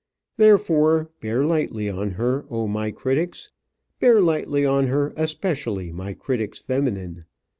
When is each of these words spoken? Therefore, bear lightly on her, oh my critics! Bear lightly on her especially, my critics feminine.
Therefore, 0.37 1.11
bear 1.19 1.45
lightly 1.45 1.87
on 1.87 2.09
her, 2.13 2.47
oh 2.49 2.65
my 2.67 2.89
critics! 2.89 3.51
Bear 3.99 4.19
lightly 4.19 4.65
on 4.65 4.87
her 4.87 5.13
especially, 5.15 5.91
my 5.91 6.13
critics 6.13 6.57
feminine. 6.57 7.25